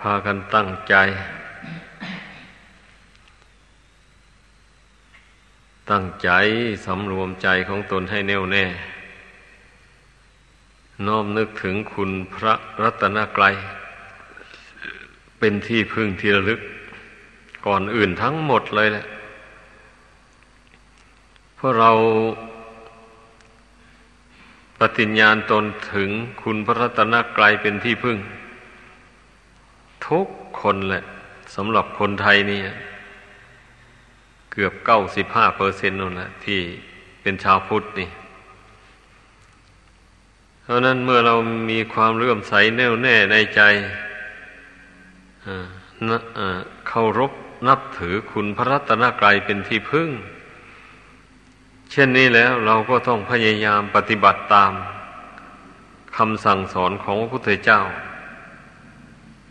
[0.00, 0.94] พากันตั้งใจ
[5.90, 6.30] ตั้งใจ
[6.86, 8.64] สำรวมใจของตนให้แน่วแน่
[11.06, 13.54] น้อมนึกถึงคุณพระรัตนกรัย
[15.38, 16.60] เป็นที่พึ่งที่ระลึก
[17.66, 19.06] ก่อนอื่นทั้งหมดเลยแหละ
[21.56, 21.90] เพราะเรา
[24.78, 25.64] ปฏิญญาณตน
[25.94, 26.10] ถึง
[26.42, 28.18] คุณพระรัตนกรัยเป็นที่พึ่ง
[30.10, 30.26] ทุก
[30.60, 31.02] คนแหละ
[31.54, 32.60] สำหรับคนไทยนี่
[34.52, 36.60] เกือบเก้าสิบห้าเปอร์เซ็นต์นั่นแหละที่
[37.22, 38.08] เป็นชาวพุทธนี่
[40.62, 41.34] เพราะนั้นเมื่อเรา
[41.70, 43.60] มีความเลื่อมใสแน่วแน่ในใจ
[46.88, 47.32] เคารพ
[47.68, 50.08] นับถือคุณพระรัตนกรัยเป็นที่พึ่ง
[51.90, 54.72] เช่นนี้แล้วเราก็ต้องพยายามปฏิบัติตาม
[56.16, 57.80] คำสั่งสอนของพระพุทธเจ้า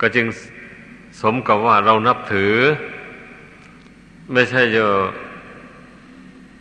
[0.01, 0.27] ก็จึง
[1.21, 2.55] สมกับว่าเรานับถือ
[4.33, 4.85] ไม่ใช่จะ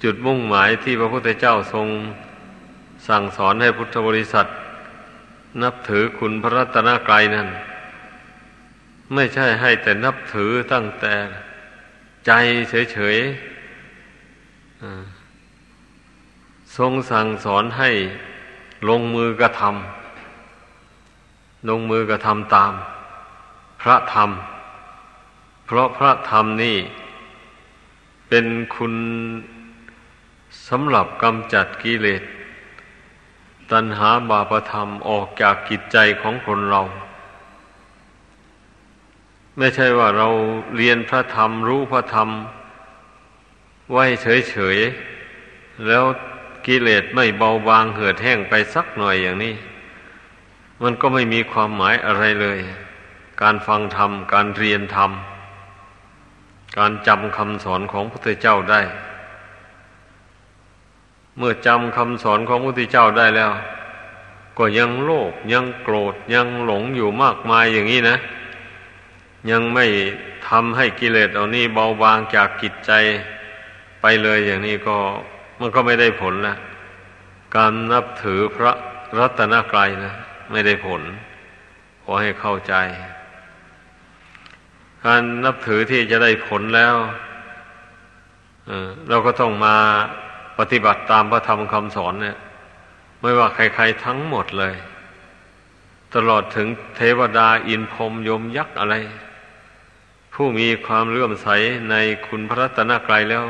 [0.03, 1.87] จุดมุ่งหมายที่พระพุทธเจ้าทรง
[3.09, 4.47] สั่งสอนให้พุทธบริษัท
[5.63, 7.49] นับถือคุณพระรัตนกรัยนั้น
[9.15, 11.15] ไม่ใช่ให้แต่นับถือตั้งแต่
[12.27, 12.33] ใจ
[12.93, 13.27] เฉยๆ
[16.77, 17.91] ทรงสั่งสอนให้
[18.89, 22.73] ลงมือกระทำลงมือกระทำตาม
[23.89, 24.31] ระธรรม
[25.67, 26.79] เพราะพระธรรมนี่
[28.29, 28.95] เป็นคุณ
[30.69, 32.23] สำหรับกำจัดกิเลส
[33.73, 36.83] ตัณหาบาปธรรมออกจากกิจใจของคนเรา
[39.59, 40.29] ไม่ใช่ว่าเรา
[40.77, 42.29] เรียนพระธรรมรู้พระธรรม
[43.93, 46.05] ไว้เฉยๆ แล้ว
[46.67, 49.55] กิเลสไม่เบาบางเหือดแห้งไปสักหน่อยอย่างนี้
[50.83, 52.59] มันก็ไม่มีความหมายอะไรเลย
[53.43, 55.11] การฟังธรรม การเรียนธรรม
[56.79, 58.81] การจำคำสอนของพระพุทธเจ้าได้
[61.37, 63.51] เมื่อจำคำสอนของพระพุทธเจ้าได้แล้ว
[64.59, 68.17] ก็ยังโลภยังโกรธยังหลงอยู่มากมายอย่างนี้นะ
[69.51, 69.87] ยังไม่
[70.49, 72.93] ทำให้กิเลสเอานี้เบาบางจากกิจใจ
[74.01, 74.97] ไปเลยอย่างนี้ก็
[75.61, 76.57] มันก็ไม่ได้ผลนะ
[77.57, 78.73] การนับถือพระ
[79.19, 80.15] รัตนกรัยนะ
[80.51, 81.03] ไม่ได้ผล
[82.03, 82.75] ขอให้เข้าใจ
[85.07, 86.95] การนับถือที่จะได้ผลแล้ว
[89.09, 89.77] เราก็ต้องมา
[90.59, 92.37] ปฏิบัติตามพระธรรมคำสอนเนี่ย
[93.21, 94.75] ไม่ว่าใครๆทั้งหมดเลย
[96.15, 98.95] ตลอดถึงเทวดาอินพรมยมยักษ์อะไร
[100.35, 101.49] ผู้มีความเลื่อมใส
[101.91, 101.95] ใน
[102.27, 103.45] คุณพระรัตนกรัยแล้ว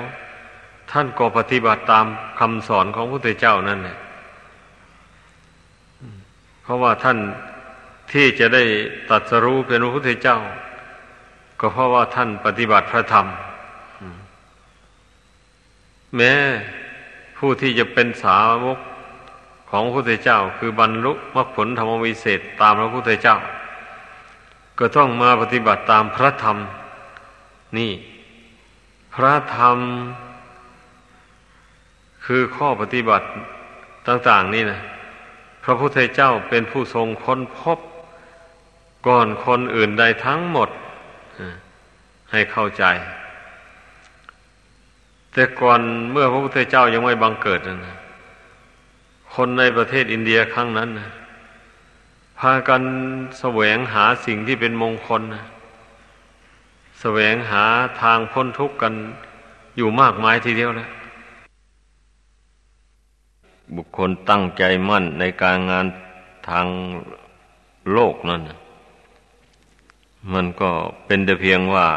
[0.90, 2.06] ท่านก็ปฏิบัติตาม
[2.40, 3.98] คำสอนของพระพุทธเจ้านั่นแหละ
[6.62, 7.18] เพราะว่าท่าน
[8.12, 8.64] ที่จะได้
[9.10, 10.38] ตัดสรู้เป็นพระพุทธเจ้า
[11.60, 13.26] ก็เพราะว่าท่านปฏิบัติพระธรรม
[16.16, 16.32] แม้
[17.38, 18.78] ผู้ที่จะเป็นสาวก
[19.70, 23.36] ของพระพุทธเจ้า คือบรรลุมรรคผลธรรมวิเศษตามพระพุทธเจ้า
[24.78, 26.56] ก็ต้องมาปฏิบัติตามพระธรรม
[27.78, 27.92] นี่
[29.14, 29.78] พระธรรม
[32.24, 33.26] คือข้อปฏิบัติ
[34.06, 34.80] ต่าง ๆ นี่นะ
[35.64, 37.78] พระพุทธเจ้าเป็นผู้ทรงค้นพบ
[39.06, 40.68] ก่อนคนอื่นใดทั้งหมด
[42.32, 42.84] ให้เข้าใจ
[45.32, 47.98] แต่ก่อนเมื่อพระพุทธเจ้ายังไม่บังเกิดนะ
[49.34, 51.10] คนในประเทศอินเดียครั้งนั้นนะ
[52.38, 52.82] พากัน
[53.40, 55.44] แสวงหาสิ่งที่เป็นมงคลนะ
[57.00, 57.64] แสวงหา
[58.02, 58.92] ทางพ้นทุกข์กัน
[59.76, 60.90] อยู่มากมายทีเดียวแล้ว
[63.76, 65.86] บุคคลตั้งใจมั่นในการงาน
[66.48, 66.66] ทาง
[67.92, 68.40] โลกนั่น
[70.32, 70.70] มันก็
[71.06, 71.88] เป็นแต่เพียงว่า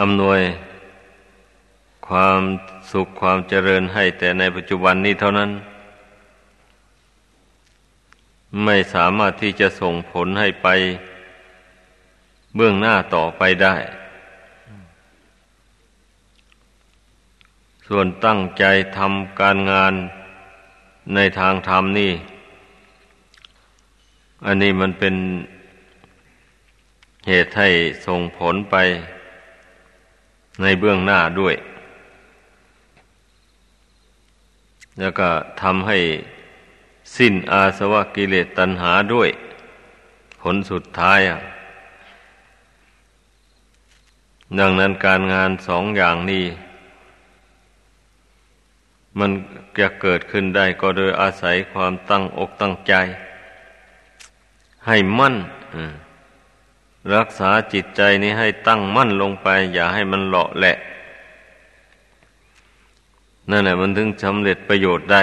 [0.00, 0.40] อำนวย
[2.08, 2.40] ความ
[2.92, 5.50] สุขความเจริญให้แต่ในปัจจุบันนี้เท่านั้น
[8.64, 10.68] ไม่สามารถที่จะส่งผลให้ไป
[12.56, 13.76] เบื้องหน้าต่อไปได้
[17.86, 18.64] ส่วนตั้งใจ
[18.96, 19.92] ทำการงาน
[21.14, 22.12] ในทางธรรมนี่
[24.46, 25.14] อันนี้มันเป็น
[27.28, 27.68] เหตุให้
[28.06, 28.76] ส่งผลไป
[30.60, 31.54] ในเบื้องหน้าด้วย
[34.98, 35.28] แล้วก็
[35.62, 35.98] ทำให้
[37.16, 39.30] สิ้นอาสวะกิเลสตัณหาด้วย
[40.40, 41.38] ผลสุดท้ายอะ
[44.58, 46.44] ดังนั้นการงานสองอย่างนี้
[49.18, 49.30] มัน
[49.78, 52.94] จะเกิดขึ้นได้ก็โดยอาศัยความตั้งอกตั้งใจ
[54.86, 55.34] ให้มั่น
[57.12, 60.76] รักษาจิตใจนี้ให้ตั้งมั่นลงไป อย่าให้มันเลาะแหละ
[63.50, 65.22] นั่นแหละมันถึงสำเร็จประโยชน์ได้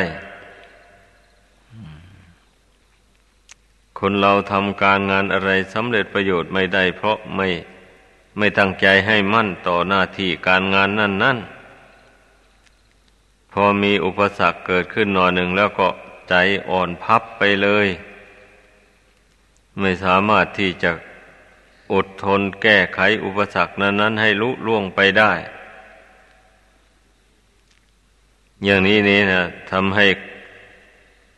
[3.99, 7.47] คนเราทำการงานอะไรสำเร็จประโยชน์ไม่ได้ เพราะไม่
[8.37, 11.37] ไม่ตั้งใจให้มั่นต่อหน้าที่การงานนั่นนั่น
[13.51, 15.87] พอมีอุปสรรคเกิดขึ้นหน่อยหนึ่งแล้วก็
[16.29, 16.35] ใจ
[16.69, 17.87] อ่อนพับไปเลย
[19.79, 20.91] ไม่สามารถที่จะ
[21.93, 25.31] อดทนแก้ไขอุปสรรคนั้นๆให้ลุล่วงไปได้
[28.63, 30.05] อย่างนี้นี่นะทำให้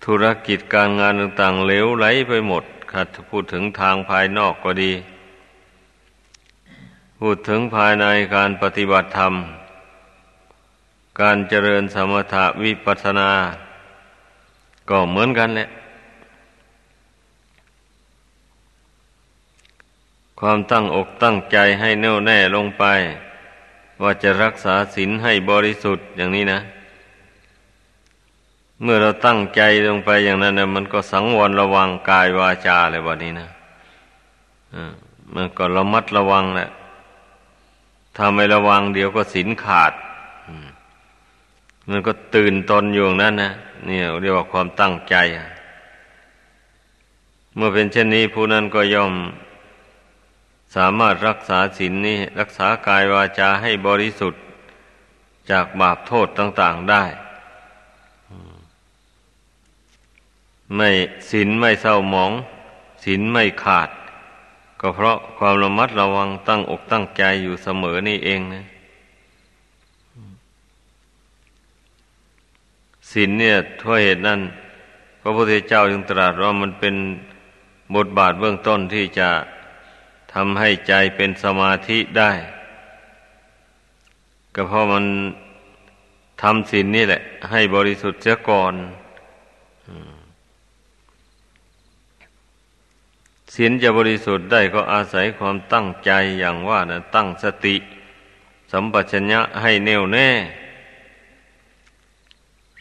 [0.05, 4.93] ธุรกิจการงานต่างๆเลวไหลไปหมดถ้าพูดถึงทางภายนอกก็ดี
[7.19, 9.33] พูดถึงภายในการปฏิบัติธรรม
[11.21, 13.29] การเจริญสมถะวิปัสสนา
[14.89, 15.69] ก็เหมือนกันแหละ
[20.39, 22.83] ความตั้งอกตั้งใจให้แน่วแน่ลงไป
[24.01, 26.59] ว่าจะรักษาศีลให้บริสุทธิ์อย่างนี้นะ
[28.81, 33.47] เมื่อเราตั้งใจลงไปอย่างนั้นนะมันก็สังวรระวังกายวาจาเลยวันนี้นะ
[35.35, 36.69] มันก็ระมัดระวังแหละ
[38.15, 39.93] ถ้าไม่ระวังเดี๋ยวก็ศีลขาด
[41.89, 43.51] มันก็ตื่นตนอยู่นั้นนะ
[43.85, 45.15] เนี่ยเรียกว่าความตั้งใจ
[47.55, 49.13] เมื่อเป็นเช่นนี้ผู้นั้นก็ย่อม
[50.75, 54.41] สามารถรักษาศีลนี้รักษากายวาจาให้บริสุทธิ์
[55.51, 57.03] จากบาปโทษต่าง ๆได้
[60.75, 60.89] ไม่
[61.29, 62.31] ศีลไม่เศร้าหมอง
[63.03, 63.89] ศีลไม่ขาด
[64.81, 68.65] ก็เพราะความระมัดระวังตั้งอกตั้งใจอยู่เสมอนี่เองนะ
[73.11, 74.39] ศีลเนี่ยทั่วเหตุนั้น
[75.21, 76.95] พระพุทธเจ้าจึงตรัสว่ามันเป็น
[77.95, 79.29] บทบาทเบื้องต้นที่จะ
[80.33, 82.31] ทำให้ใจเป็นสมาธิได้
[84.55, 85.05] ก็เพราะมัน
[86.41, 87.21] ทำศีลนนี่แหละ
[87.51, 88.73] ให้บริสุทธิ์เสียก่อน
[93.53, 97.75] ศีลจะบริสุทธิ์ได้ก็อาศัยความตั้งใจอย่างว่านะตั้งสติ
[98.71, 100.29] สัมปชัญญะให้แน่วแน่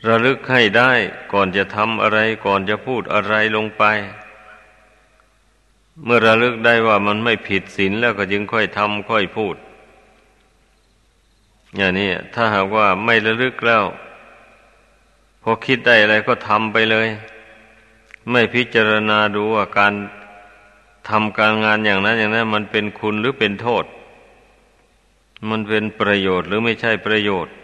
[0.07, 0.93] ระลึกให้ได้
[1.33, 3.85] ก่อนจะทำอะไรก่อนจะพูดอะไรลงไป
[6.05, 9.57] เมื่อระลึกได้ว่ามันไม่ผิดศีลแล้วก็จึงค่อยทำค่อยพูด
[11.77, 13.85] อย่างนี้ถ้าหากว่าไม่ระลึกแล้ว
[15.43, 17.09] พอคิดได้อะไรก็ทำไปเลย
[18.31, 19.93] ไม่พิจารณาดูว่าการ
[21.09, 23.85] ทำการงานอย่างนั้น อย่างนั้น มันเป็นคุณหรือเป็นโทษ
[25.51, 27.55] มันเป็นประโยชน์หรือไม่ใช่ประโยชน์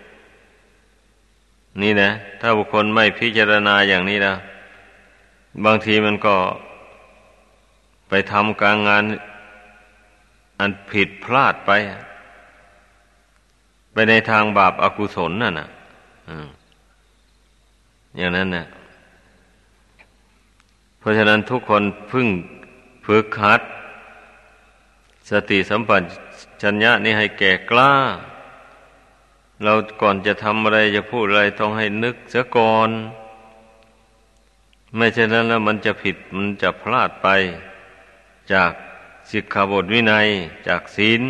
[1.83, 2.11] นี่นะ
[2.41, 4.35] ถ้าบุคคลไม่พิจารณาอย่างนี้นะ
[5.65, 6.37] บางทีมันก็
[8.09, 9.05] ไปทำการงาน
[10.59, 11.71] อันผิดพลาดไป
[13.93, 15.69] ไปในทางบาปอากุศลนั่นน่ะ
[18.17, 18.67] อย่างนั้นนะ
[20.99, 22.27] เพราะฉะนั้นทุกคนพึ่ง
[23.07, 23.61] ฝึกหัด
[25.31, 25.91] สติสัมป
[26.63, 27.93] ชัญญะนี่ให้แก่กล้า
[29.63, 29.73] เรา
[30.03, 32.91] ก่อนจะทำอะไรจะพูดอะไรต้องให้นึกเสียก่อน
[34.97, 37.29] ไม่เช่นนั้นแล้วมันจะผิดมันจะพลาดไป
[38.53, 38.73] จาก
[39.31, 40.29] สิกขาบทวินัย
[40.69, 41.23] จากศีล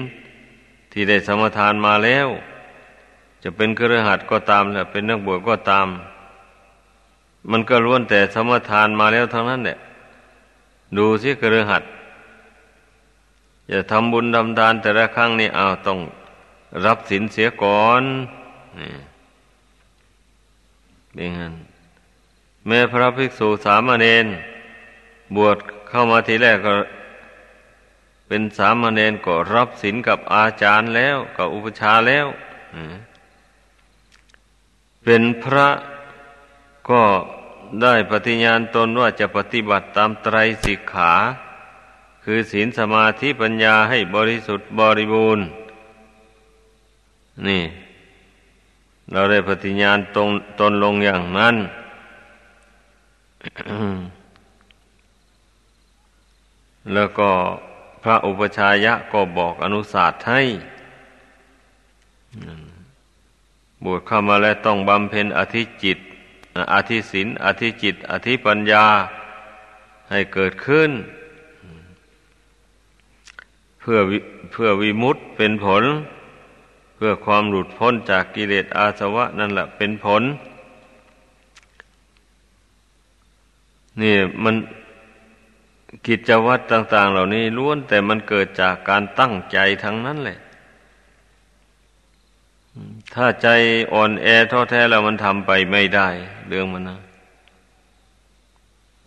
[0.93, 2.29] ที่ได้สมทานมาแล้ว
[3.43, 5.89] จะเป็นเครือขัดก็ตามแหละเป็นนักบวชก็ตาม
[7.51, 9.79] มันก็ล้วนแต่สมทานมาแล้วทั้งนั้นแหละ
[10.97, 11.83] ดูสิเครือขัด
[13.71, 15.99] จะทำบุญทำทานแต่ละครั้งนี่เอาต้อง
[16.85, 18.03] รับศีลเสียก่อน
[18.81, 18.91] นี่
[21.15, 21.55] เป็นงั้น
[22.67, 24.27] แม้พระภิกษุสามเณร
[25.37, 25.57] บวช
[25.89, 26.73] เข้ามาทีแรกก็
[28.29, 32.27] เป็นสามเณรก็รับศีลกับอาจารย์แล้ว กับอุปชาแล้ว
[35.05, 35.69] เป็นพระ
[36.91, 37.03] ก็
[37.83, 41.13] ได้ปฏิญาณตนว่าจะปฏิบัติตามไตรสิกขา
[42.25, 45.45] คือศีลสมาธิปัญญาให้บริสุทธิ์บริบูรณ์
[47.47, 47.63] นี่
[49.13, 50.29] เราได้ปฏิญาณตรง
[50.61, 51.57] ตนลงอย่างนั้น
[56.93, 57.31] แล้วก็
[58.09, 60.43] ระอุปชายะก็บอกอนุสาสให้
[63.85, 65.99] บวชเข้ามาแล้วต้องบำเพ็ญอธิจิต
[66.75, 68.85] อธิศินอธิจิต อธิปัญญา
[70.11, 70.91] ให้เกิดขึ้น
[73.81, 73.99] เพื่อ
[74.53, 75.85] เพื่อวิมุตเป็นผล
[76.97, 80.23] เพื่อความหลุดพ้นจากกิเลสอาสวะนั่นแหละเป็นผล
[84.03, 84.55] นี่มัน
[86.07, 90.39] กิจวัตรต่าง ๆ เหล่านี้ล้วนแต่มันเกิดจากการตั้งใจทั้งนั้นแหละ
[93.15, 93.49] ถ้าใจ
[93.93, 96.09] อ่อนแอท้อแท้แล้วมันทำไปไม่ได้
[96.49, 96.99] เรื่องมันนะ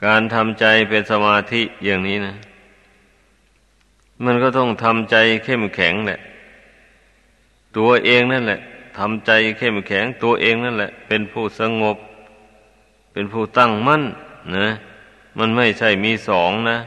[0.06, 2.36] การทำใจเป็นสมาธิอย่างนี้นะ
[4.26, 6.20] มันก็ต้องทำใจเข้มแข็งแหละ
[7.78, 8.60] ตัวเองนั่นแหละ
[8.98, 11.98] ทำใจเข้มแข็งตัวเองนั่นแหละ เป็นผู้สงบ
[13.14, 14.04] เป็นผู้ตั้งมั่น
[14.58, 14.68] นะ
[15.38, 16.78] มันไม่ใช่มีสองนะ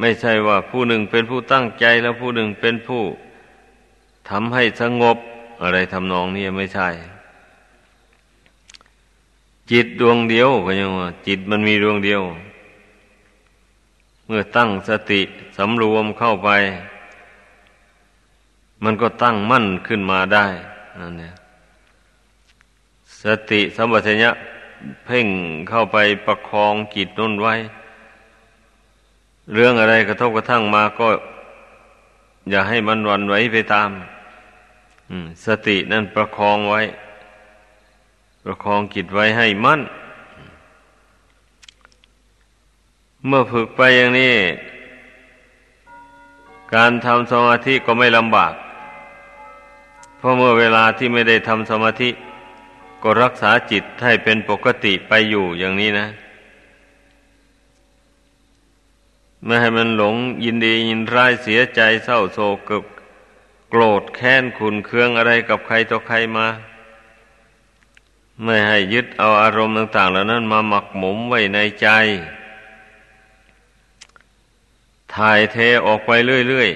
[0.00, 3.02] ไม่ใช่ว่าผู้หนึ่งเป็นผู้ตั้งใจแล้วผู้หนึ่งเป็นผู้
[4.28, 5.18] ทำให้สงบ
[5.62, 6.88] อะไรทำนองนี้ไม่ใช่
[9.70, 12.22] จิตดวงเดียวก็ยังว่า จิตมันมีดวงเดียว
[14.26, 15.20] เมื่อตั้งสติ
[15.56, 16.50] สำรวมเข้าไป
[18.84, 20.46] มันก็ตั้งมั่นขึ้นมาได้
[21.00, 21.34] นั่นเนี่ย
[23.22, 24.30] สติสัมปชัญญะ
[25.04, 25.28] เพ่ง
[25.68, 27.54] เข้าไปประคองจิตนุ่นไว้
[29.52, 31.08] เรื่องอะไรกระทบกระทั่งมาก็
[32.50, 33.90] อย่าให้มันวันไหวไปตาม
[35.46, 36.82] สตินั่นประคองไว้
[38.44, 39.80] ประคองจิตไว้ให้มั่น
[43.26, 44.34] เมื่อฝึกไปอย่างนี้
[46.74, 48.52] การทำสมาธิก็ไม่ลำบาก
[50.18, 52.10] เพราะเมื่อเวลาที่ไม่ได้ทำสมาธิ
[53.06, 56.08] ก็รักษาจิตให้เป็นปกติไปอยู่อย่างนี้นะ
[59.44, 62.72] ไม่ให้มันหลงยินดียินร้ายเสียใจเศร้าโศกก
[63.70, 66.46] โกรธแค้นขุนเคืองอะไรกับใครต่อใครมา
[68.44, 71.88] ไม่ให้ยึดเอาอารมณ์ต่าง ๆ เหล่านั้นมาหมักหมมไว้ในใจ
[75.14, 75.56] ถ่ายเท
[75.86, 76.10] ออกไป
[76.48, 76.70] เรื่อย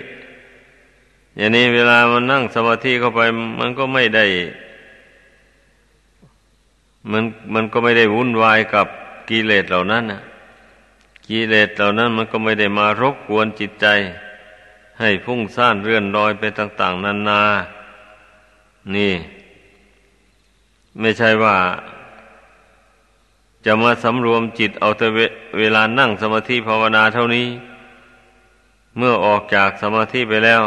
[0.67, 3.21] ๆ อย่างนี้เวลามันนั่งสมาธิเข้าไป
[3.61, 4.27] มันก็ไม่ได้
[7.11, 7.25] มัน
[7.55, 8.87] มันก็ไม่ได้วุ่นวายกับ
[9.29, 10.21] กิเลสเหล่านั้นนะ
[11.29, 13.87] กิเลสเหล่านั้นมันก็ไม่ได้มารบกวนจิตใจ
[15.01, 17.43] ให้พุ่งซ่านเรื่อนลอยไปต่าง ๆนานา
[18.95, 19.13] นี่
[21.01, 21.57] ไม่ใช่ว่า
[23.65, 25.07] จะมาสำรวมจิตเอาแต่
[25.59, 27.47] เวลานั่งสมาธิภาวนาเท่านี้
[28.97, 30.63] เมื่อออกจากสมาธิไปแล้ว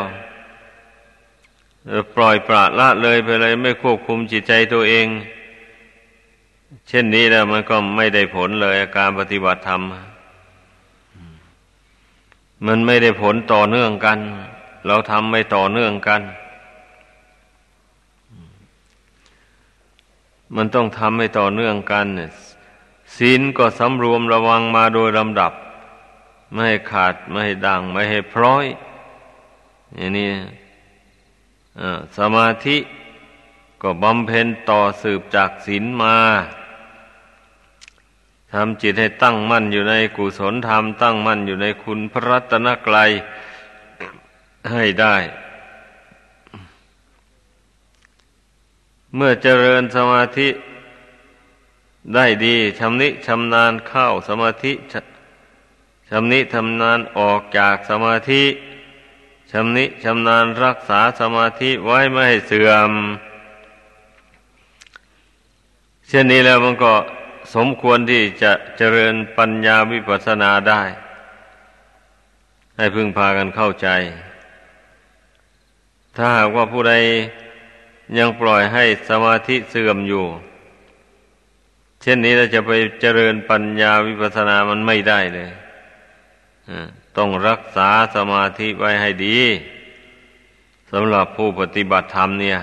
[2.15, 5.07] ปล่อยปละละเลยไปเลยไม่ควบคุมจิตใจตัวเอง
[6.87, 9.81] เช่นนี้แล้วมันก็ไม่ได้ผลเลยการปฏิบัติธรรม
[12.65, 14.19] มันไม่ได้ผลต่อเนื่องกัน
[14.87, 16.21] เราทำไม่ต่อเนื่องกัน
[20.55, 22.05] มันต้องทำให้ต่อเนื่องกัน
[23.17, 25.53] ศีลก็สำรวมระวังมาโดยลำดับ
[26.51, 28.65] ไม่ให้ขาดไม่ให้ด่าง ไม่ให้พร้อย
[29.95, 30.29] อย่างนี้
[32.17, 32.77] สมาธิ
[33.81, 36.15] ก็บำเพ็ญต่อสืบจากศีลมา
[38.53, 43.11] ทำจิตให้ตั้งมั่นอยู่ในกุศลธรรมตั้งมั่นอยู่ในคุณพระรัตนกรัย
[44.71, 45.15] ให้ได้
[49.15, 50.49] เมื่อเจริญสมาธิ
[52.15, 54.73] ได้ดีชำนิชำนาญเข้าสมาธิ
[56.09, 58.43] ชำนิชำนาญออกจากสมาธิ
[59.51, 62.91] ชำนิชำนาญรักษาสมาธิไว้ไม่ให้เสื่อม
[66.07, 66.93] เช่นนี้แล้วมันก็
[67.55, 70.81] สมควรที่จะเจริญปัญญาวิปัสสนาได้
[72.77, 73.87] ให้พึงพากันเข้าใจ
[76.15, 76.93] ถ้าหากว่าผู้ใด
[78.17, 80.25] ยังปล่อยให้สมาธิเสื่อมอยู่
[82.01, 82.71] เช่นนี้เราจะไป
[83.01, 85.49] เจริญปัญญาวิปัสสนามันไม่ได้เลย
[87.17, 89.39] ต้องรักษาสมาธิไว้ให้ดี
[90.91, 92.59] สำหรับผู้ปฏิบัติธรรมเนี่ย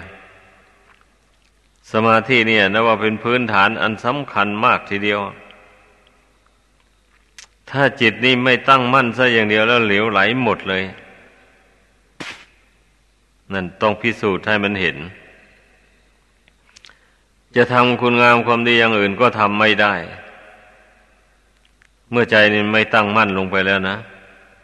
[1.93, 5.21] สมาธิเนี่ยนะว่าเป็นพื้นฐานอันสำคัญมากทีเดียว
[7.71, 10.85] ถ้าจิตนี่ไม่ตั้งมั่นซะอย่างเดียวแล้วเหลวไหลหมดเลย
[13.53, 14.97] นั่นต้องพิสูจน์ให้มันเห็น
[17.57, 19.95] จะทำคุณงามความดีอย่างอื่นก็ทำไม่ได้
[22.11, 23.97] เมื่อใจนี่ไม่ตั้งมั่นลงไปแล้วนะ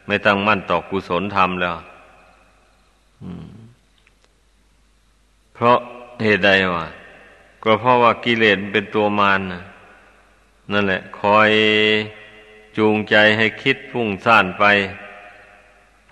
[0.06, 1.74] ไม่ตั้งมั่นต่อกุศลธรรมแล้ว
[5.54, 5.78] เพราะ
[6.22, 6.86] เหตุใดวะ
[7.64, 9.40] ก็เพราะว่ากิเลสเป็นตัวมารน
[10.72, 11.50] นั่นแหละ คอย
[12.76, 14.64] จูงใจให้คิดพุ่งซ่านไป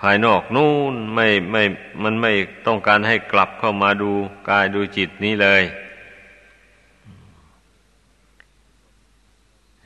[0.00, 1.62] ภายนอกนู่นไม่ไม่
[2.02, 2.32] มันไม่
[2.66, 4.10] ต้องการให้กลับเข้ามาดู
[4.48, 5.62] กายดูจิตนี้เลย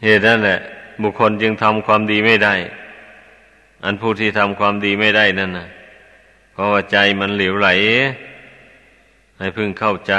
[0.03, 0.59] เหตุนั้นแหละ
[1.03, 2.55] บุคคลจึงทำความดีไม่ได้
[3.85, 5.69] อันผู้ที่ทำความดีไม่ได้นั่นนะ
[6.53, 7.69] เพราะว่าใจมันเหลวไหล
[9.39, 10.15] ให้พึงเข้าใจ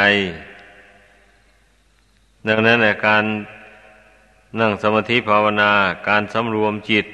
[2.47, 3.25] ดังนั้นการ
[4.59, 5.71] นั่งสมาธิภาวนา
[6.07, 7.05] การสำรวมจิต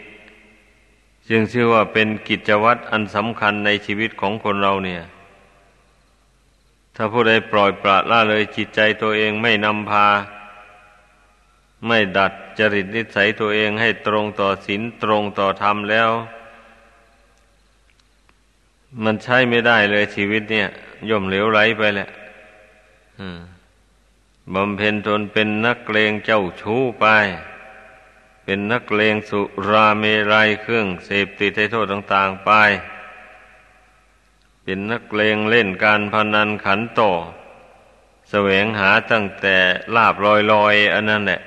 [1.29, 5.01] จึงชื่อว่าเป็นกิจวัตรอันสำคัญในชีวิตของคนเราเนี่ย
[6.95, 10.07] ถ้าผู้ใดปล่อยปละละเลยจิตใจตัวเองไม่นำพา
[11.87, 16.09] ไม่ดัดจริตนิสัยตัวเองให้ตรงต่อศีลตรงต่อธรรมแล้ว
[19.03, 20.67] มันใช้ไม่ได้เลยชีวิตเนี่ย
[21.09, 22.09] ย่อมเหลวไหลไปแหละ
[24.53, 27.05] บำเพ็ญตนเป็นนักเลงเจ้าชู้ไป
[28.43, 32.51] เป็นนักเลงสุราเมรัยเครื่องเสพติดให้โทษต่าง ๆไป
[34.63, 37.01] เป็นนักเลงเล่นการพนันขันโต
[38.29, 39.57] แสวงหาตั้งแต่
[39.95, 41.39] ลาบลอยลอยอันนั้นแหละ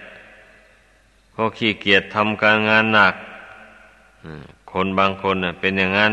[1.32, 3.14] เพราะขี้เกียจทำการงานหนัก
[4.72, 6.12] คนบางคนเป็นอย่างนั้น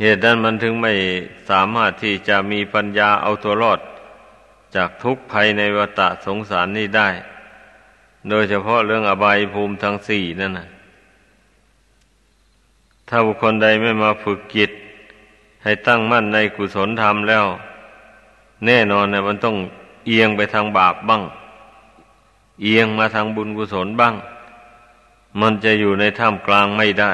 [0.00, 0.92] เหตุนั้นมันถึงไม่
[1.50, 3.80] สามารถที่จะมีปัญญาเอาตัวรอด
[4.74, 7.08] จากทุกภัยในวัฏสงสารนี้ได้
[8.28, 10.68] โดยเฉพาะเรื่องอบายภูมิทั้งสี่นั่นนะ
[13.08, 14.70] ถ้าบุคคลใดไม่มาฝึกจิต
[15.62, 17.46] ให้ตั้งมั่นในกุศลธรรมแล้ว
[18.66, 19.56] แน่นอนนะมันต้อง
[20.06, 21.22] เอียงไปทางบาปบ้าง
[22.62, 24.14] เอียงมาทางบุญกุศลบ้าง
[25.40, 27.12] มันจะอยู่ในท่ามกลางไม่ได้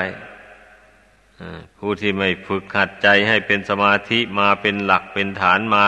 [1.78, 5.86] ผู้ที่ไม่ฝึกหัดใจให้เป็นสมาธิมาเป็นหลักเป็นฐานมา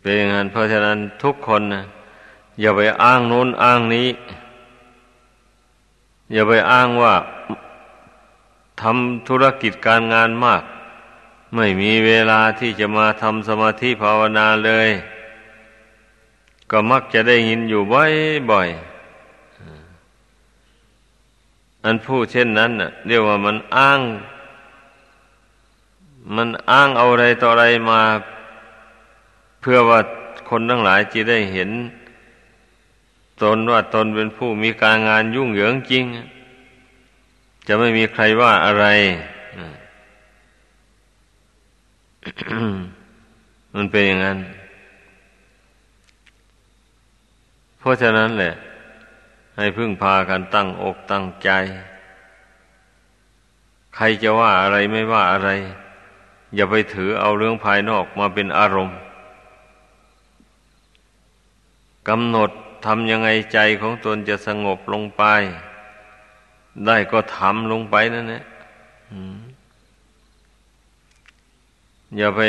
[0.00, 1.84] เป็นอย่างนั้นเพราะฉะนั้นทุกคนนะ
[2.60, 4.08] อย่าไปอ้างโน้นอ้างนี้
[6.32, 7.14] อย่าไปอ้างว่า
[8.82, 10.62] ทำธุรกิจการงานมาก
[11.54, 14.88] ไม่มีเวลาที่จะมาทำสมาธิภาวนาเลย
[16.70, 18.78] ก็มักจะได้ยินอยู่บ่อยๆ
[21.88, 24.00] อันผู้เช่นนั้นน่ะเรียกว่ามันอ้าง
[26.36, 28.00] มันอ้างเอาอะไรต่ออะไรมา
[29.60, 30.00] เพื่อว่า
[30.50, 31.70] คนทั้งหลายจะได้เห็น
[33.42, 36.04] ตนว่าตนเป็นผู้มีการงานยุ่งเหยิงจริง
[37.66, 38.86] จะไม่มีใครว่าอะไร
[43.74, 44.38] มันเป็นอย่างนั้น
[47.78, 48.52] เพราะฉะนั้นแหละ
[49.58, 51.50] ให้พึ่งพากันตั้งอกตั้งใจ
[53.94, 55.50] ใครจะว่าอะไรไม่ว่าอะไร
[56.54, 58.98] อย่าไปถือเอาเรื่องภายนอกมาเป็นอารมณ์
[62.08, 62.50] กำหนด
[62.84, 65.22] ทำยังไงใจของตนจะสงบลงไป
[66.86, 68.44] ได้ก็ทำลงไปนั่นแหละ
[72.16, 72.40] อย่าไป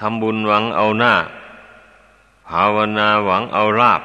[0.00, 1.14] ทำบุญหวังเอาหน้า
[2.48, 4.02] ภาวนาหวังเอาลาบ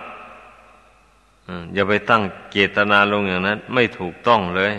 [1.73, 4.73] อย่าไปตั้งเจตนาลงอย่างนั้น ไม่ถูกต้องเลย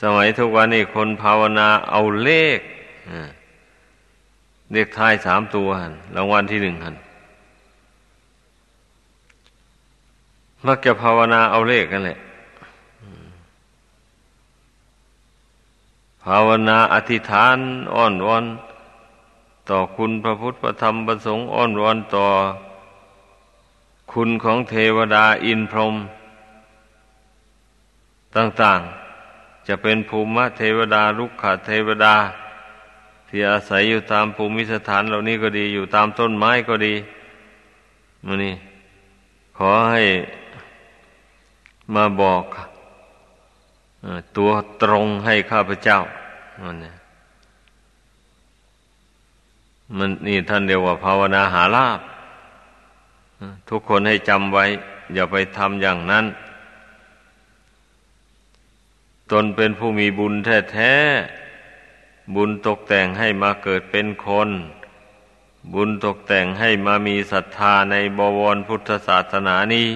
[0.00, 2.60] สมัยทุกวันนี้คนภาวนาเอาเลข
[4.72, 6.96] เลขท้ายสามตัวหันรางวัลที่หนึ่งหัน
[10.66, 12.18] มักจะภาวนาเอาเลขกันแหละ
[16.24, 17.56] ภาวนาอธิษฐาน
[17.94, 18.44] อ้อนวอน
[19.68, 22.26] ต่อคุณพระพุทธพระธรรมพระสงฆ์อ้อนวอนต่อ
[24.12, 25.94] คุณของเทวดาอินพรหม
[28.36, 28.80] ต่าง
[29.24, 32.14] ๆ จะเป็นภูมิเทวดาลุกขเทวดา
[33.28, 36.94] ที่อาศัยอยู่ตามภูมิสถานเหล่านี้ก็ดีอยู่ตามต้นไม้ก็ดี
[38.26, 38.54] มานี่
[39.56, 40.02] ขอให้
[41.94, 42.44] มาบอก
[44.36, 44.50] ตัว
[44.82, 45.98] ตรงให้ข้าพเจ้า
[46.62, 46.94] มันเนี่ย
[49.96, 52.00] มันนี่ท่านเรียกว่าภาวนาหาลาบ
[53.68, 54.64] ทุกคนให้จำไว้
[55.14, 56.26] อย่าไปทำอย่างนั้น
[59.30, 60.34] ตนเป็นผู้มีบุญ
[60.72, 64.48] แท้ๆบุญตกแต่งให้มาเกิดเป็นคน
[65.74, 69.88] บุญตกแต่งให้มามีศรัทธาในบวรพุทธศาสนานี้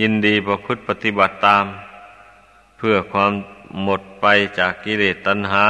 [0.00, 1.64] ยินดีประพฤติปฏิบัติตาม
[2.76, 3.32] เพื่อความ
[3.82, 4.26] หมดไป
[4.58, 5.66] จากกิเลสตัณหา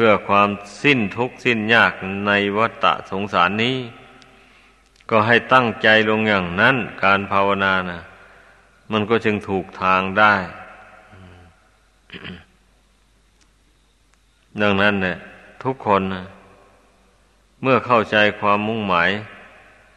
[0.00, 0.50] พื่อความ
[0.82, 1.92] สิ้นทุกข์สิ้นยาก
[2.26, 3.76] ในวัฏสงสารนี้
[5.10, 8.00] ก็ให้ตั้งใจลงอย่างนั้น การภาวนานะ
[8.92, 10.34] มันก็จึงถูกทางได้
[14.62, 15.16] ดังนั้นเนี่ย
[15.64, 16.24] ทุกคนนะ
[17.62, 19.10] เมื่อเข้าใจความมุ่งหมาย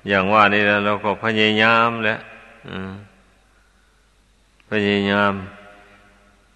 [0.10, 2.20] อย่างว่านี่แล้วเราก็พยายามแล้ว
[4.70, 5.34] พยายาม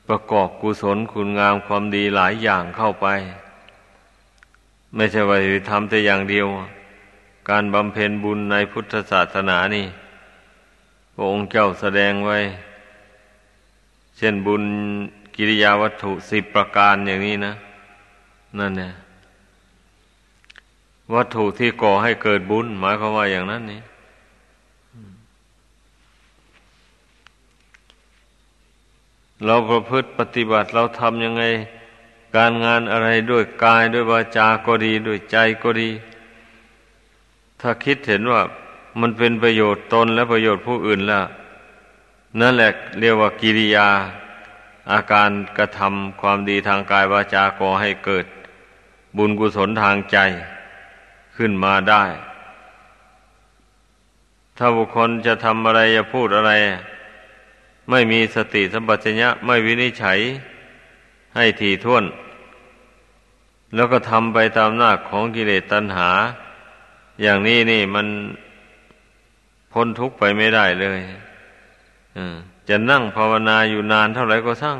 [0.08, 3.08] ประกอบกุศลคุณงามความดีหลายอย่างเข้าไป
[4.96, 5.38] ไม่ใช่ว่า
[5.70, 6.48] ทำแต่อย่างเดียว
[7.50, 9.86] การบำเพ็ญบุญในพุทธศาสนานี่
[11.14, 12.38] พระองค์เจ้าแสดงไว้
[14.18, 14.64] เช่นบุญ
[15.36, 17.54] กิริยาวัตถุสิบประการอย่างนี้นะ
[18.60, 18.92] นั่นเนี่ย
[21.14, 23.82] วัตถุที่ก่อให้เกิดบุญ หมายความว่าอย่างนั้นนี่
[29.46, 31.44] เราประพฤติปฏิบัติเราทำยังไง
[32.36, 35.90] การงานอะไรด้วยกายด้วยวาจาก็ดีด้วยใจก็ดี
[37.62, 38.42] ถ้าคิดเห็นว่า
[39.00, 41.26] มันเป็นประโยชน์ตนและประโยชน์ผู้อื่นแล้ว
[42.40, 43.90] นั่นแหละเรียกว่ากิริยา
[44.92, 48.26] อาการกระทำความดีทางกายวาจาก่อให้เกิด
[49.18, 50.18] บุญกุศลทางใจ
[51.36, 52.04] ขึ้นมาได้
[54.58, 56.52] ถ้าบุคคลจะทำอะไรจะพูดอะไร
[57.90, 60.20] ไม่มีสติสัมปชัญญะไม่วินิจฉัย
[61.36, 62.04] ให้ถี่ถ้วน
[63.76, 66.10] แล้วก็ทำไปตามหน้าของกิเลสตัณหา
[67.22, 68.08] อย่างนี้นี่มัน
[69.72, 71.00] พ้นทุกข์ไปไม่ได้เลย
[72.70, 74.78] จะนั่งภาวนาอยู่นานเท่าไหร่ก็สร้าง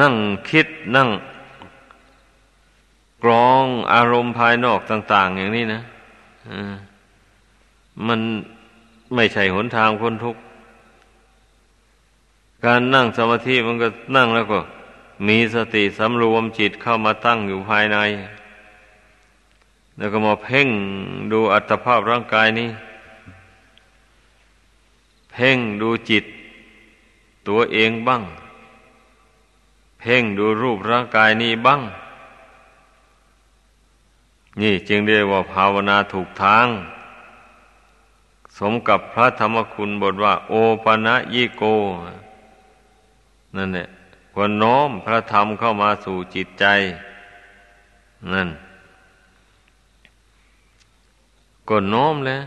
[0.00, 0.14] นั่ง
[0.50, 1.08] คิดนั่ง
[3.22, 5.80] กรองอารมณ์ภายนอกต่าง ๆ อย่างนี้นะ
[8.06, 8.20] มัน
[9.14, 10.40] ไม่ใช่หนทางพ้นทุกข์
[12.64, 14.60] การนั่งสมาธิมันก็นั่งแล้วก็
[15.26, 17.98] มีสติสำรวมจิตเข้ามาตั้งอยู่ภายใน
[19.96, 20.68] แล้วก็มาเพ่ง
[21.32, 22.68] ดูอัตภาพร่างกายนี้
[25.32, 26.24] เพ่งดูจิต
[27.48, 28.22] ตัวเองบ้าง
[30.00, 31.80] เพ่งดูรูปร่างกายนี้บ้าง
[34.60, 36.66] นี่จึงเรียกว่าภาวนาถูกทาง
[38.58, 40.52] สมกับพระธรรมคุณบทว่า โอ
[40.84, 41.62] ปะนะยิโก
[43.56, 43.86] นั่นแหละ
[44.32, 46.64] ควรน้อมพระธรรมเข้ามาสู่จิตใจ
[48.32, 48.48] นั่น
[51.68, 52.42] ก็น้อมแล้ว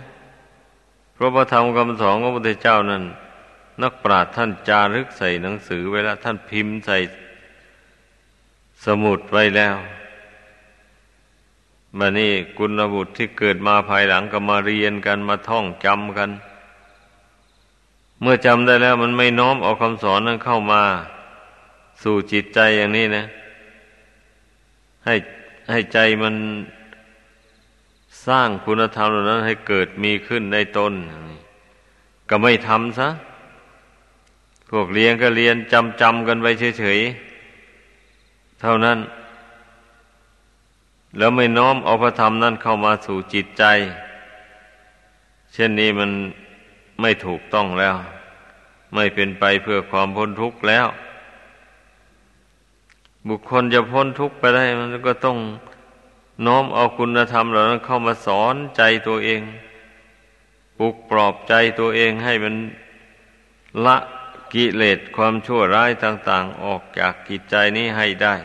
[1.15, 3.03] พระพระธรรมคำสอนของพระพุทธเจ้านั้น
[3.81, 6.97] นักปราชญ์ท่านจารึกใส่หนังสือไว้แล้วท่านพิมพ์ใส่
[8.85, 9.75] สมุดไว้แล้ว
[11.97, 16.29] มานี่กุณบุตรที่เกิดมาภายหลังก็มาเรียนกันมาท่องจำกัน
[18.21, 20.81] เมื่อจำได้แล้วมันไม่น้อมเอาคำสอนนั้นเข้ามา
[22.03, 23.23] สู่จิตใจอย่างนี้นะ
[25.05, 25.15] ให้
[25.71, 26.35] ให้ใจมัน
[28.27, 30.93] สร้างคุณธรรมเหล่านั้นให้เกิดมีขึ้นในตน
[32.29, 33.09] ก็ไม่ทำซะ
[34.69, 36.47] พวกเรียนก็เรียนจำจำกันไป
[36.79, 38.97] เฉยๆ เท่านั้น
[41.17, 43.63] แล้วไม่น้อมเอาพระธรรมนั้นเข้ามาสู่จิตใจ
[45.53, 46.11] เช่นนี้มัน
[47.01, 47.95] ไม่ถูกต้องแล้ว
[48.93, 50.87] ไม่เป็นไปเพื่อความพ้นทุกข์แล้ว
[53.27, 55.37] บุคคลจะพ้นทุกข์ไปได้ มันก็ต้อง
[56.45, 59.41] น้อมเอาคุณธรรมเหล่านั้นเข้ามาสอนใจตัวเอง
[60.77, 62.55] ปลุกปลอบใจตัวเองให้มัน
[63.85, 63.97] ละ
[64.53, 68.35] กิเลสความชั่วร้ายต่าง ๆ ออกจากกิจใจนี้ให้ได้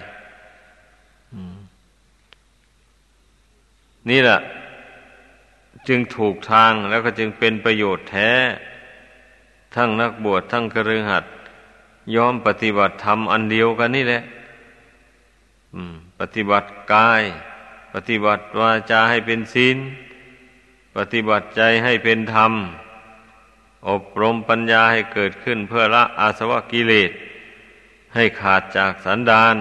[4.11, 4.39] นี่แหละ
[5.89, 8.31] จึงถูกทางแล้วก็จึงเป็นประโยชน์แท้
[9.75, 11.25] ทั้งนักบวชทั้งกระรืหัด
[12.15, 14.23] ยอมปฏิบัติธรรมอันเดียวกันนี่แหละ
[16.19, 17.23] ปฏิบัติกาย
[17.95, 19.79] ปฏิบัติวาจาให้เป็นศีล
[20.97, 22.53] ปฏิบัติใจให้เป็นธรรม
[23.89, 27.11] อบรมปัญญาให้เกิดขึ้นเพื่อละอาสวะกิเลส
[28.15, 29.57] ให้ขาดจากสันดาน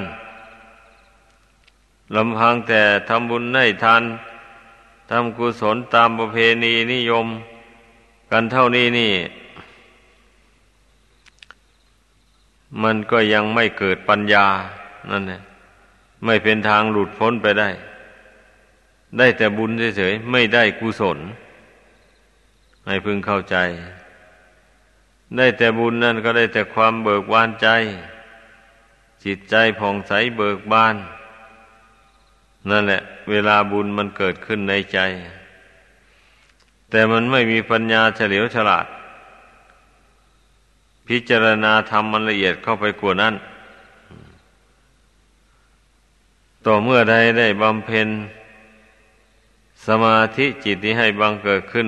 [2.15, 4.04] ลำพังแต่ทำบุญให้ทาน
[5.13, 7.28] ทำกุศลตามประเพณีนิยม
[8.32, 9.13] กันเท่านี้นี่
[12.84, 14.45] มันก็ยังไม่เกิดปัญญา
[15.12, 15.41] นั่นแหละ
[16.26, 17.69] ไม่เป็นทางหลุดพ้นไปได้
[19.17, 21.17] ได้แต่บุญเฉยๆไม่ได้กุศล
[22.88, 23.58] ให้พึงเข้าใจ
[25.38, 27.67] ได้แต่บุญนั่นก็ได้แต่ความเบิกบานใจ
[29.24, 30.95] จิตใจผ่องใสเบิกบาน
[32.69, 35.00] นั่นแหละ เวลาบุญมันเกิดขึ้นในใจ
[36.89, 38.86] แต่มันไม่มีปัญญาเฉลียวฉลาด
[41.08, 43.36] พิจารณาทำมันละเอียดเข้าไปกว่านั้น
[46.65, 48.08] ต่อเมื่อใดได้บำเพ็ญ
[49.88, 51.86] สมาธิจิตที่ให้บังเกิดขึ้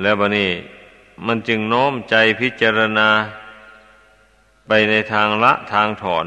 [0.00, 0.50] แล้วบนี้
[1.26, 3.08] มันจึงโน้มใจพิจารณา
[4.66, 6.26] ไปในทางละทางถอน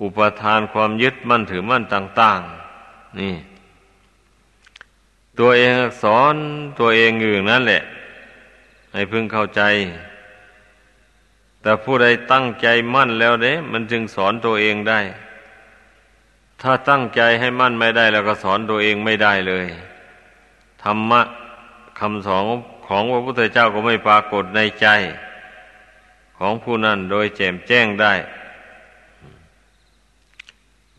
[0.00, 2.40] อุปทานความยึดมั่นถือมั่นต่าง
[2.80, 3.34] ๆ นี่
[5.38, 6.34] ตัวเองสอน
[6.78, 7.82] ตัวเองอยู่องนั้นแหละ
[8.92, 9.62] ให้พึงเข้าใจ
[11.62, 15.00] แต่ผู้ใดตั้งใจมั่นแล้วเด้ มันจึงสอนตัวเองได้
[16.60, 19.66] ถ้าตั้งใจให้มั่นไม่ได้ แล้วก็สอนตัวเองไม่ได้เลย
[20.82, 21.22] ธรรมะ
[21.98, 22.44] คำสอน
[22.86, 24.88] ของพระพุทธเจ้าก็ไม่ปรากฏในใจ
[26.38, 28.14] ของผู้นั้นโดยแจ่มแจ้งได้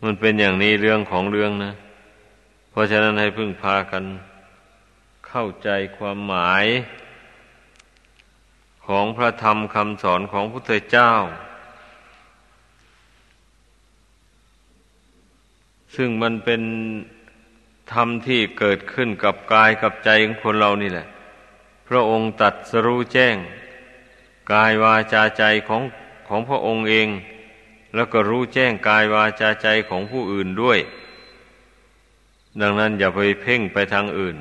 [0.03, 1.73] มันเป็นอย่างนี้เรื่องของเรื่องนะ
[2.69, 4.03] เพราะฉะนั้นให้พึ่งพากัน
[5.27, 6.65] เข้าใจความหมาย
[8.85, 11.11] ของพระธรรมคำสอนของพระพุทธเจ้า
[15.95, 16.61] ซึ่งมันเป็น
[17.93, 21.07] ธรรมที่เกิดขึ้นกับกายกับใจของคนเรานี่แหละ
[21.87, 23.35] พระองค์ตัดสรู้แจ้ง
[24.51, 25.81] กายวาจาใจของ
[26.27, 27.07] ของพระองค์เอง
[27.95, 30.79] แล้วก็รู้แจ้งกายวาจาใจของผู้อื่นด้วย
[32.61, 34.37] ดังนั้นอย่าไปเพ่งไปทางอื่น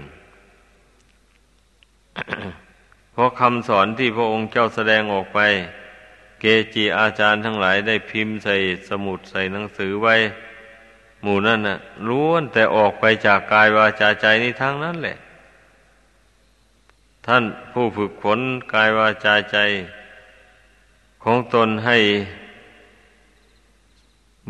[3.12, 5.40] เพราะคำสอนที่พระองค์เจ้าแสดงออกไป
[6.40, 8.56] เกจิอาจารย์ทั้งหลายได้พิมพ์ใส่
[8.88, 10.14] สมุดใส่หนังสือไว้
[11.22, 15.16] หมู่นั่นน่ะล้วนแต่ออกไปจากกายวาจาใจนี่ทั้งนั้นแหละ
[17.26, 18.40] ท่านผู้ฝึกฝน
[18.74, 19.58] กายวาจาใจ
[21.24, 21.98] ของตนให้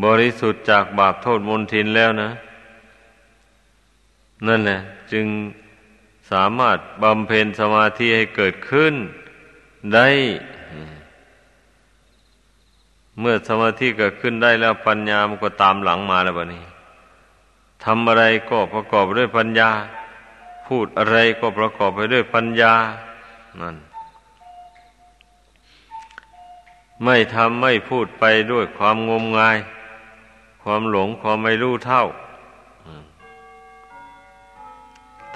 [0.02, 2.30] บริสุทธิ์จากบาปโทษมนทินแล้วนะ
[4.46, 4.80] นั่นแหละ
[5.12, 5.26] จึง
[6.30, 8.94] สามารถบำเพ็ญสมาธิให้เกิดขึ้น
[9.94, 10.08] ได้
[13.20, 16.64] เมื่อสมาธิเกิดขึ้นได้แล้วปัญญามันก็ตามหลังมาแล้วบะนี้
[17.84, 19.70] ทำอะไรก็ประกอบด้วยปัญญา
[20.66, 22.74] พูดอะไรก็ประกอบไปด้วยปัญญา
[23.60, 23.76] นั่น
[27.04, 29.56] ไม่ทำไม่พูดไปด้วยความงมงาย
[30.64, 32.04] ความหลงความไม่รู้เท่า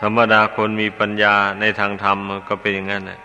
[0.01, 3.21] ธรรมดาคนมีปัญญาในทางธรรมก็เป็นอย่างนั้นแหละ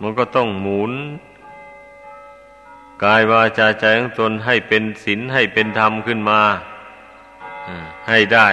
[0.00, 0.92] มันก็ต้องหมุน
[3.04, 6.40] กายวาจาใจของตนให้เป็นศีลให้เป็นธรรมขึ้นมา
[8.08, 8.48] ให้ได้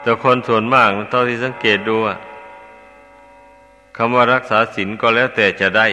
[0.00, 1.96] แต่คนส่วนมากเท่าที่สังเกตดู
[3.96, 5.86] คำว่ารักษาศีลก็แล้วแต่จะได้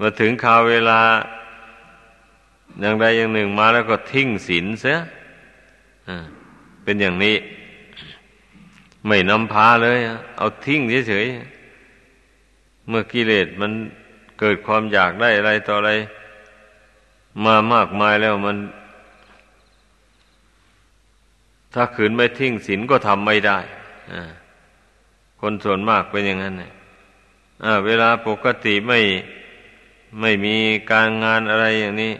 [0.00, 1.00] มาถึงคราวเวลา
[2.80, 4.98] อย่างใดอย่างหนึ่งมาแล้วก็ทิ้งศีลเสีย
[6.82, 7.36] เป็นอย่างนี้
[9.06, 9.98] ไม่นำพาเลย
[10.38, 13.72] เอาทิ้งเฉยๆเมื่อกิเลสมัน
[14.38, 15.92] เกิดความอยากได้อะไรต่ออะไร
[17.44, 18.56] มามากมายแล้วมัน
[21.74, 23.58] ถ้าขืนไม่ทิ้งศีลก็ทำไม่ได้
[25.40, 26.72] คนส่วนมากเป็นอย่างนั้นเนี่ย
[27.86, 28.98] เวลาปกติไม่
[30.20, 30.56] ไม่มี
[30.90, 32.12] การงานอะไรอย่างนี้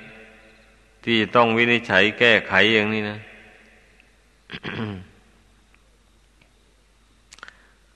[1.04, 3.18] ที่ต้องวินิจฉัยแก้ไขอย่างนี้นะ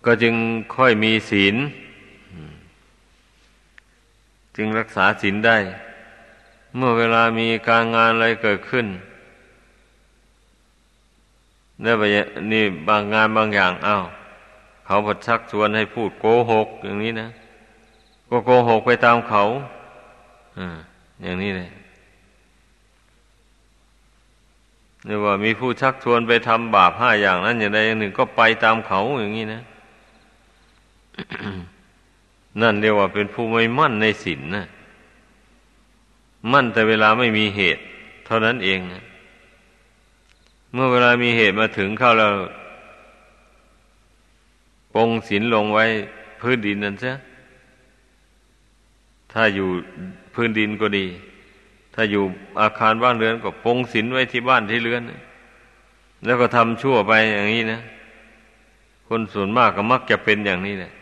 [0.04, 0.34] ก็จึง
[0.76, 1.56] ค่อยมีศีล
[4.56, 5.58] จึงรักษาศีลได้
[6.76, 8.86] เมื่อเวลามีการงานอะไรเกิดขึ้น
[11.84, 12.02] นี่ไป
[12.52, 14.04] นี่บางงานบางอย่างอ้าว
[14.86, 17.28] เขาผัดชักชวนให้พูดโกหกอย่างนี้นะ
[18.28, 19.42] ก็โกหกไปตามเขา
[21.22, 21.70] อย่างนี้เลย
[25.06, 29.62] นี่ว่ามีผู้ชักชวนไปทำบาปห้าอย่างนั้น อย่างใดอย่างหนึ่งก็ไปตามเขาอย่างนี้นะ
[32.60, 34.66] นั่นเรียกว่าเป็นผู้ไม่มั่นในศีลนนะ
[36.52, 37.82] มั่นแต่เวลาไม่มีเหตุ
[38.26, 39.02] เท่านั้นเองนะ
[40.72, 42.32] เมื่อเวลามีเหตุมาถึงเข้าแล้ว
[44.94, 45.84] ปงศีลลงไว้
[46.40, 47.12] พื้นดินนั่นใช่
[49.32, 49.68] ถ้าอยู่
[50.34, 51.06] พื้นดินก็ดี
[51.94, 52.24] ถ้าอยู่
[52.60, 55.02] อาคารบ้านเรือนก็ปงศีลไว้ที่บ้านที่เรือน
[56.24, 57.80] แล้วก็ทำชั่วไปอย่างนี้นะ
[59.08, 60.92] คนส่วนมากก็มักจะเป็นอย่างนี้แหละ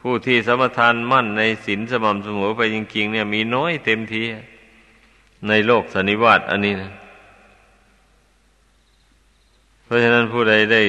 [0.00, 4.22] ผู้ที่สมทานมั่นในศีลสม่ำเสมอไปจริงๆเนี่ยมีน้อยเต็มที
[5.48, 6.90] ในโลกสันนิวาตอันนี้นะ
[9.84, 10.82] เพราะฉะนั้นผู้ใดได้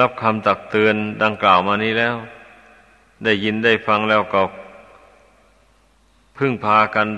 [0.00, 2.14] รับคำตักเตือนดังกล่าวมานี้แล้ว
[3.24, 4.42] ได้ยินได้ฟังแล้วก็
[6.36, 7.08] พึ่งพากัน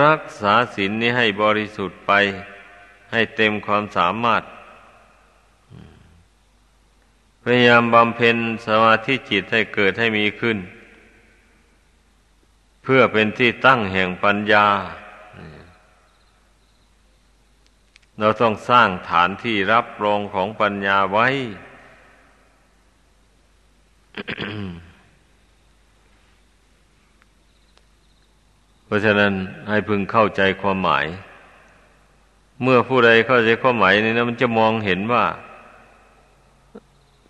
[0.00, 2.12] รักษาศีลนี้ให้บริสุทธิ์ไป
[3.12, 4.42] ให้เต็มความสามารถ
[7.42, 10.58] พยายามบำเพ็ญสมาธิจิตให้เกิดให้มีขึ้น
[12.82, 14.66] เพื่อเป็นที่ตั้งแห่งปัญญา
[18.18, 21.28] เราต้องสร้างฐานที่รับรองของปัญญาไว้
[28.90, 29.32] เพราะฉะนั้น
[29.68, 31.06] ให้พึงเข้าใจความหมาย
[32.62, 35.24] เมื่อผู้ใดเข้าใจความหมายนี้นะมันจะมองเห็นว่า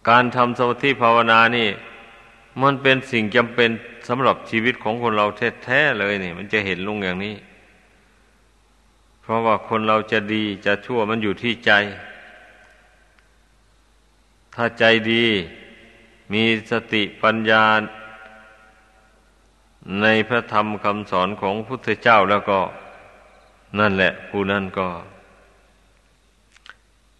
[0.09, 1.69] การทำสมาธิภาวนานี่
[2.63, 3.71] มันเป็นสิ่งจำเป็น
[4.09, 5.27] สำหรับชีวิตของคนเรา
[5.65, 7.35] แท้ๆเลยนี่ มันจะเห็นลงอย่างนี้
[9.23, 11.73] เพราะว่าคนเราจะดีจะชั่วมันอยู่ที่ใจ
[14.55, 15.27] ถ้าใจดี
[16.33, 17.65] มีสติปัญญา
[20.01, 22.59] ในพระธรรมคำสอนของพุทธเจ้าแล้วก็
[23.79, 24.89] นั่นแหละผู้นั้นก็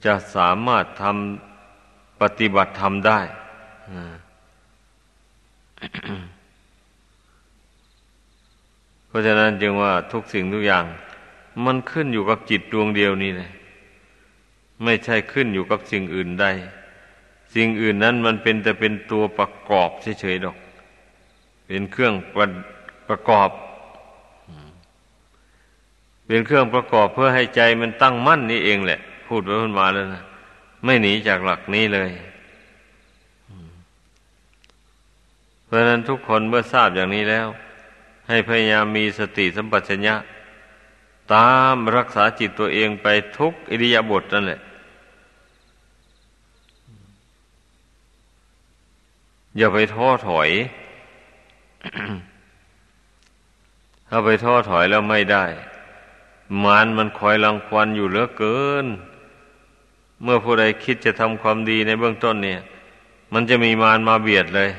[0.05, 3.21] จะสามารถทำปฏิบัติธรรมได้
[9.07, 10.85] เพราะฉะนั้นจึงว่าทุกสิ่งทุกอย่าง
[11.65, 13.51] มันขึ้นอยู่กับจิตดวงเดียวนี่เลย
[14.85, 16.47] ไม่ใช่ขึ้นอยู่กับสิ่งอื่นใด
[17.55, 20.57] สิ่งอื่นนั้นมันเป็นแต่เป็นตัวประกอบเฉยๆดอก
[21.73, 22.47] เป็นเครื่องประ
[23.09, 23.51] ประกอบ
[26.27, 30.23] เป็นเครื่องประกอบเพื่อให้ใจมันตั้งมั่นนี่เองแหละ พูดไว้พูดมาแล้วนะ
[30.85, 32.11] ไม่หนีจากหลักนี้เลย
[35.65, 37.47] เพราะนั้นทุกคนเมื่อทราบอย่างนี้แล้ว
[38.29, 40.15] ให้พยายามมีสติสัมปชัญญะ
[41.35, 43.07] ตามรักษาจิตตัวเองไป
[43.39, 44.61] ทุกอิริยาบถนั่นแหละ
[49.57, 50.51] อย่าไปท้อถอย
[54.09, 55.45] ถ้าไปท้อถอยแล้วไม่ได้
[56.65, 58.87] มานมันคอยรังควันอยู่เหลือเกิน
[60.23, 62.61] เมื่อผู้ใดคิดจะทำความดีในเบื้องต้นเนี่ย
[63.33, 64.71] มันจะมีมารมาเบียดเลย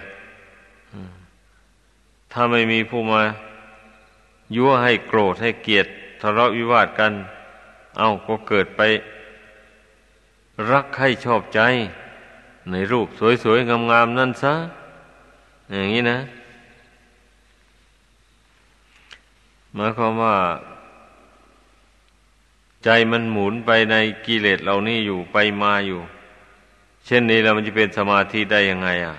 [2.32, 3.22] ถ้าไม่มีผู้มา
[4.56, 5.88] ยั่วให้โกรธให้เกลียด
[6.22, 7.14] ทะเลาะวิวาทกัน
[7.98, 8.82] เอาก็เกิดไป
[10.72, 11.60] รักใครชอบใจ
[12.72, 13.08] ในรูป
[13.44, 14.54] สวยๆงามๆนั่นซะ
[15.72, 16.18] อย่างนี้นะ
[19.76, 20.36] หมายความว่า
[22.84, 26.00] ใจมันหมุนไปในกิเลสเหล่านี้อยู่ไปมาอยู่
[27.06, 29.16] เช่นนี้แล้วมันจะเป็นสมาธิได้ยังไง อะ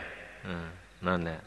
[1.06, 1.40] นั่นแหละ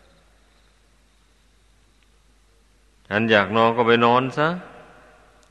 [3.12, 4.48] อันอยากนอนก็ไปนอนซะ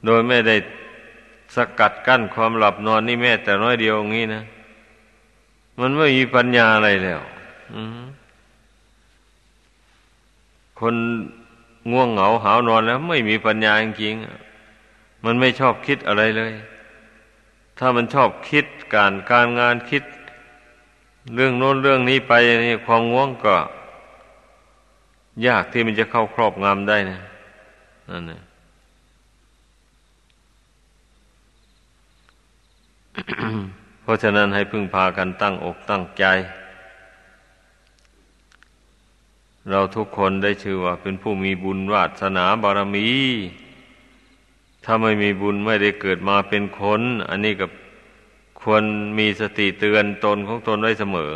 [0.04, 0.56] โดยไม่ได้
[1.56, 4.42] สกัดกั้นความหลับนอนนี่แม่แต่น้อยเดียวงี้นะ
[5.80, 7.20] มันไม่มีปัญญาอะไรแล้ว
[10.80, 10.94] คน
[11.90, 16.52] ง่วงเหงาหาวนอนแล้ว ไม่มีปัญญาจริงๆมันไม่ชอบคิดอะไรเลย
[17.78, 20.04] ถ้ามันชอบคิดการการงานคิด
[21.34, 22.32] เรื่องโน้นเรื่องนี้ไป
[22.66, 23.56] นี่ความง่วงก็
[25.46, 27.18] ยากที่มันจะเข้าครอบงำได้นะ
[28.10, 28.42] นั่นแหละ
[34.02, 36.24] เพราะฉะนั้นให้พึ่งพากันตั้งอกตั้งใจ
[39.70, 43.08] เราทุกคนได้ชื่อว่า เป็นผู้มีบุญวาสนาบารมี
[44.84, 47.70] ถ้าไม่มีบุญไม่ได้เกิดมาเป็นคน อันนี้กับ
[48.60, 48.82] ควร
[49.18, 51.32] มีสติเตือนตนของตนไว้เสมอ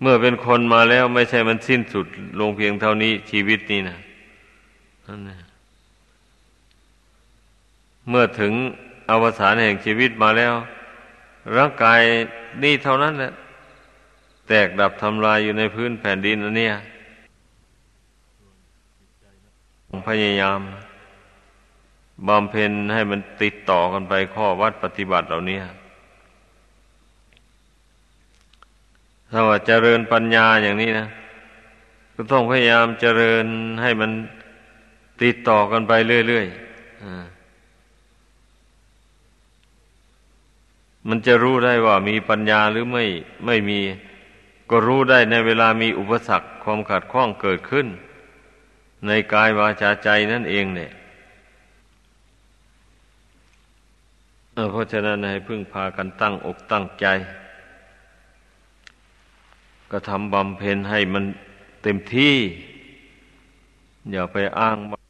[0.00, 2.06] เมื่อเป็นคนมาแล้วไม่ใช่มันสิ้นสุด
[2.40, 3.98] ลงเพียงเท่านี้ชีวิตนี้นะ
[5.06, 5.38] นั่นนะ
[8.08, 8.52] เมื่อถึง
[9.10, 10.54] อวสานแห่งชีวิตมาแล้ว
[11.56, 12.00] ร่างกาย
[12.62, 13.32] นี่เท่านั้นแหละ
[14.48, 16.74] แตกดับทำลายอยู่ในพื้นแผ่นดินอันเนี้ย
[20.08, 20.60] พยายาม
[22.28, 25.58] บำเพ็ญให้มันติดต่อกันไปข้อวัดปฏิบัติเหล่านี้
[29.30, 31.06] ถ้าว่าเจริญปัญญาอย่างนี้นะ
[32.14, 33.46] ก็ต้องพยายามเจริญ
[33.82, 34.10] ให้มัน
[35.22, 35.92] ติดต่อกันไป
[36.28, 36.64] เรื่อยๆ
[41.08, 43.04] มันจะรู้ได้ว่ามีปัญญาหรือไม่
[43.46, 43.80] ไม่มี
[44.70, 47.86] ก็รู้ได้ในเวลามีอุปสรรคความขัดข้องเกิดขึ้น
[49.06, 50.92] ในกายวาจาใจนั่นเองเนี่ย
[54.70, 57.06] เพราะฉะนั้นให้พึ่งพากันตั้งอกตั้งใจ
[59.90, 61.24] ก็ทำบำเพ็ญให้มัน
[61.82, 62.34] เต็มที่
[64.12, 65.03] อย่าไปอ้างา